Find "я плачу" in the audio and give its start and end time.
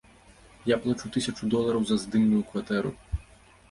0.69-1.13